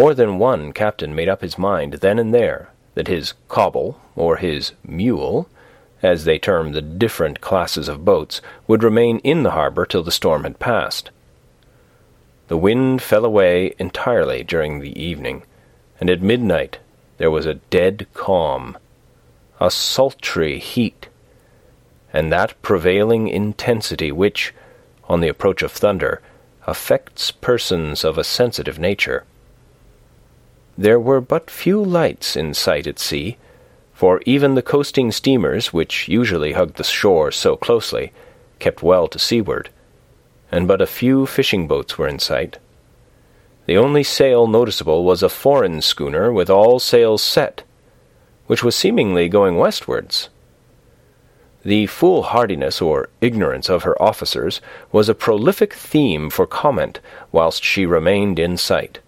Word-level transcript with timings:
More 0.00 0.14
than 0.14 0.38
one 0.38 0.72
captain 0.72 1.12
made 1.12 1.28
up 1.28 1.42
his 1.42 1.58
mind 1.58 1.94
then 1.94 2.20
and 2.20 2.32
there 2.32 2.68
that 2.94 3.08
his 3.08 3.34
coble 3.48 4.00
or 4.14 4.36
his 4.36 4.70
mule, 4.84 5.48
as 6.04 6.22
they 6.24 6.38
termed 6.38 6.72
the 6.72 6.80
different 6.80 7.40
classes 7.40 7.88
of 7.88 8.04
boats, 8.04 8.40
would 8.68 8.84
remain 8.84 9.18
in 9.24 9.42
the 9.42 9.50
harbour 9.50 9.84
till 9.84 10.04
the 10.04 10.12
storm 10.12 10.44
had 10.44 10.60
passed. 10.60 11.10
The 12.46 12.56
wind 12.56 13.02
fell 13.02 13.24
away 13.24 13.74
entirely 13.80 14.44
during 14.44 14.78
the 14.78 14.96
evening, 14.96 15.42
and 15.98 16.08
at 16.08 16.22
midnight 16.22 16.78
there 17.16 17.32
was 17.32 17.44
a 17.44 17.54
dead 17.54 18.06
calm, 18.14 18.78
a 19.60 19.68
sultry 19.68 20.60
heat, 20.60 21.08
and 22.12 22.30
that 22.30 22.54
prevailing 22.62 23.26
intensity 23.26 24.12
which, 24.12 24.54
on 25.08 25.18
the 25.18 25.28
approach 25.28 25.60
of 25.60 25.72
thunder, 25.72 26.22
affects 26.68 27.32
persons 27.32 28.04
of 28.04 28.16
a 28.16 28.22
sensitive 28.22 28.78
nature. 28.78 29.24
There 30.80 31.00
were 31.00 31.20
but 31.20 31.50
few 31.50 31.82
lights 31.82 32.36
in 32.36 32.54
sight 32.54 32.86
at 32.86 33.00
sea, 33.00 33.36
for 33.92 34.22
even 34.24 34.54
the 34.54 34.62
coasting 34.62 35.10
steamers, 35.10 35.72
which 35.72 36.06
usually 36.06 36.52
hugged 36.52 36.76
the 36.76 36.84
shore 36.84 37.32
so 37.32 37.56
closely, 37.56 38.12
kept 38.60 38.80
well 38.80 39.08
to 39.08 39.18
seaward, 39.18 39.70
and 40.52 40.68
but 40.68 40.80
a 40.80 40.86
few 40.86 41.26
fishing 41.26 41.66
boats 41.66 41.98
were 41.98 42.06
in 42.06 42.20
sight. 42.20 42.58
The 43.66 43.76
only 43.76 44.04
sail 44.04 44.46
noticeable 44.46 45.02
was 45.02 45.20
a 45.20 45.28
foreign 45.28 45.82
schooner 45.82 46.32
with 46.32 46.48
all 46.48 46.78
sails 46.78 47.22
set, 47.22 47.64
which 48.46 48.62
was 48.62 48.76
seemingly 48.76 49.28
going 49.28 49.56
westwards. 49.56 50.28
The 51.64 51.86
foolhardiness 51.88 52.80
or 52.80 53.08
ignorance 53.20 53.68
of 53.68 53.82
her 53.82 54.00
officers 54.00 54.60
was 54.92 55.08
a 55.08 55.14
prolific 55.16 55.74
theme 55.74 56.30
for 56.30 56.46
comment 56.46 57.00
whilst 57.32 57.64
she 57.64 57.84
remained 57.84 58.38
in 58.38 58.56
sight 58.56 59.00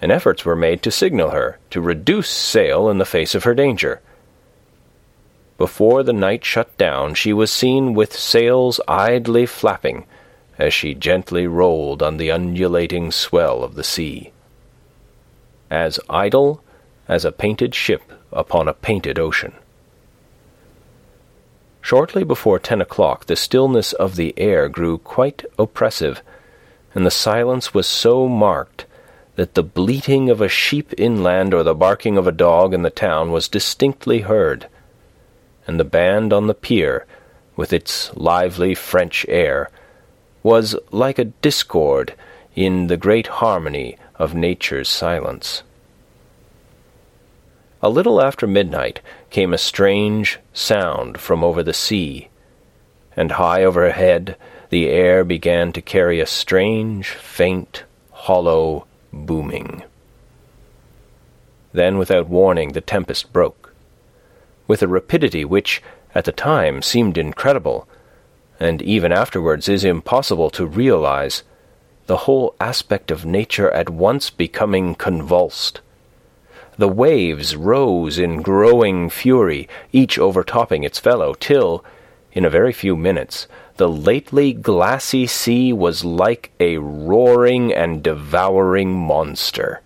and 0.00 0.12
efforts 0.12 0.44
were 0.44 0.56
made 0.56 0.82
to 0.82 0.90
signal 0.90 1.30
her 1.30 1.58
to 1.70 1.80
reduce 1.80 2.28
sail 2.28 2.88
in 2.88 2.98
the 2.98 3.04
face 3.04 3.34
of 3.34 3.44
her 3.44 3.54
danger. 3.54 4.00
Before 5.56 6.02
the 6.02 6.12
night 6.12 6.44
shut 6.44 6.76
down, 6.78 7.14
she 7.14 7.32
was 7.32 7.50
seen 7.50 7.94
with 7.94 8.16
sails 8.16 8.80
idly 8.86 9.44
flapping 9.44 10.06
as 10.56 10.72
she 10.72 10.94
gently 10.94 11.46
rolled 11.46 12.02
on 12.02 12.16
the 12.16 12.30
undulating 12.30 13.10
swell 13.10 13.64
of 13.64 13.74
the 13.74 13.84
sea. 13.84 14.32
As 15.70 15.98
idle 16.08 16.62
as 17.08 17.24
a 17.24 17.32
painted 17.32 17.74
ship 17.74 18.02
upon 18.32 18.68
a 18.68 18.74
painted 18.74 19.18
ocean. 19.18 19.54
Shortly 21.80 22.22
before 22.22 22.58
ten 22.58 22.80
o'clock, 22.80 23.26
the 23.26 23.36
stillness 23.36 23.92
of 23.94 24.16
the 24.16 24.34
air 24.36 24.68
grew 24.68 24.98
quite 24.98 25.44
oppressive, 25.58 26.22
and 26.94 27.06
the 27.06 27.10
silence 27.10 27.72
was 27.72 27.86
so 27.86 28.28
marked 28.28 28.84
that 29.38 29.54
the 29.54 29.62
bleating 29.62 30.28
of 30.28 30.40
a 30.40 30.48
sheep 30.48 30.92
inland 30.98 31.54
or 31.54 31.62
the 31.62 31.72
barking 31.72 32.18
of 32.18 32.26
a 32.26 32.32
dog 32.32 32.74
in 32.74 32.82
the 32.82 32.90
town 32.90 33.30
was 33.30 33.46
distinctly 33.46 34.22
heard, 34.22 34.66
and 35.64 35.78
the 35.78 35.84
band 35.84 36.32
on 36.32 36.48
the 36.48 36.54
pier, 36.54 37.06
with 37.54 37.72
its 37.72 38.10
lively 38.16 38.74
French 38.74 39.24
air, 39.28 39.70
was 40.42 40.74
like 40.90 41.20
a 41.20 41.32
discord 41.46 42.14
in 42.56 42.88
the 42.88 42.96
great 42.96 43.28
harmony 43.28 43.96
of 44.16 44.34
nature's 44.34 44.88
silence. 44.88 45.62
A 47.80 47.88
little 47.88 48.20
after 48.20 48.48
midnight 48.48 49.00
came 49.30 49.54
a 49.54 49.58
strange 49.58 50.40
sound 50.52 51.20
from 51.20 51.44
over 51.44 51.62
the 51.62 51.72
sea, 51.72 52.28
and 53.16 53.30
high 53.30 53.62
overhead 53.62 54.36
the 54.70 54.88
air 54.88 55.22
began 55.22 55.70
to 55.74 55.80
carry 55.80 56.18
a 56.18 56.26
strange, 56.26 57.10
faint, 57.10 57.84
hollow 58.10 58.87
booming. 59.12 59.82
Then, 61.72 61.98
without 61.98 62.28
warning, 62.28 62.72
the 62.72 62.80
tempest 62.80 63.32
broke. 63.32 63.74
With 64.66 64.82
a 64.82 64.88
rapidity 64.88 65.44
which, 65.44 65.82
at 66.14 66.24
the 66.24 66.32
time, 66.32 66.82
seemed 66.82 67.18
incredible, 67.18 67.88
and 68.58 68.82
even 68.82 69.12
afterwards 69.12 69.68
is 69.68 69.84
impossible 69.84 70.50
to 70.50 70.66
realize, 70.66 71.42
the 72.06 72.24
whole 72.24 72.54
aspect 72.58 73.10
of 73.10 73.26
nature 73.26 73.70
at 73.70 73.90
once 73.90 74.30
becoming 74.30 74.94
convulsed. 74.94 75.80
The 76.78 76.88
waves 76.88 77.54
rose 77.54 78.18
in 78.18 78.40
growing 78.40 79.10
fury, 79.10 79.68
each 79.92 80.18
overtopping 80.18 80.84
its 80.84 80.98
fellow, 80.98 81.34
till, 81.34 81.84
in 82.32 82.44
a 82.44 82.50
very 82.50 82.72
few 82.72 82.96
minutes, 82.96 83.46
the 83.76 83.88
lately 83.88 84.52
glassy 84.52 85.26
sea 85.26 85.72
was 85.72 86.04
like 86.04 86.50
a 86.60 86.78
roaring 86.78 87.72
and 87.72 88.02
devouring 88.02 88.92
monster. 88.92 89.80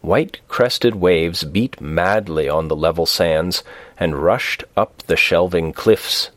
White 0.00 0.40
crested 0.48 0.96
waves 0.96 1.44
beat 1.44 1.80
madly 1.80 2.48
on 2.48 2.68
the 2.68 2.76
level 2.76 3.06
sands 3.06 3.62
and 3.98 4.22
rushed 4.22 4.64
up 4.76 5.02
the 5.06 5.16
shelving 5.16 5.72
cliffs. 5.72 6.30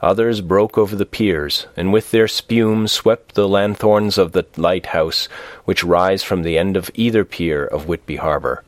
Others 0.00 0.40
broke 0.42 0.78
over 0.78 0.94
the 0.94 1.04
piers, 1.04 1.66
and 1.76 1.92
with 1.92 2.10
their 2.10 2.28
spume 2.28 2.86
swept 2.86 3.34
the 3.34 3.48
lanthorns 3.48 4.16
of 4.16 4.32
the 4.32 4.46
lighthouse, 4.56 5.26
which 5.64 5.82
rise 5.82 6.22
from 6.22 6.42
the 6.42 6.56
end 6.56 6.76
of 6.76 6.90
either 6.94 7.24
pier 7.24 7.64
of 7.64 7.88
Whitby 7.88 8.16
harbour. 8.16 8.62